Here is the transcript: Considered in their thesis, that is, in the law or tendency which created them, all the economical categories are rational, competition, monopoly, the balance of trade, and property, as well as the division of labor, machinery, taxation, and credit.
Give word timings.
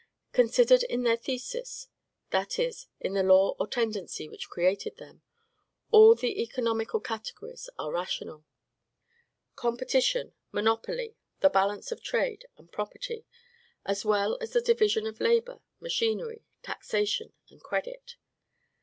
Considered 0.33 0.81
in 0.81 1.03
their 1.03 1.15
thesis, 1.15 1.87
that 2.31 2.57
is, 2.57 2.87
in 2.99 3.13
the 3.13 3.21
law 3.21 3.55
or 3.59 3.67
tendency 3.67 4.27
which 4.27 4.49
created 4.49 4.97
them, 4.97 5.21
all 5.91 6.15
the 6.15 6.41
economical 6.41 6.99
categories 6.99 7.69
are 7.77 7.91
rational, 7.91 8.43
competition, 9.55 10.33
monopoly, 10.51 11.15
the 11.41 11.51
balance 11.51 11.91
of 11.91 12.01
trade, 12.01 12.47
and 12.57 12.71
property, 12.71 13.27
as 13.85 14.03
well 14.03 14.39
as 14.41 14.53
the 14.53 14.61
division 14.61 15.05
of 15.05 15.19
labor, 15.21 15.61
machinery, 15.79 16.47
taxation, 16.63 17.31
and 17.51 17.61
credit. 17.61 18.15